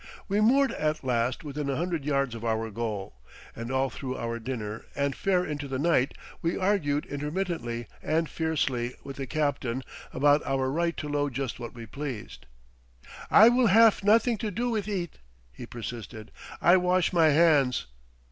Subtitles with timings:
[0.27, 3.19] We moored at last within a hundred yards of our goal,
[3.55, 8.95] and all through our dinner and far into the night we argued intermittently and fiercely
[9.03, 12.47] with the captain about our right to load just what we pleased.
[13.29, 15.19] "I will haf nothing to do with eet,"
[15.53, 16.31] he persisted.
[16.59, 17.85] "I wash my hands."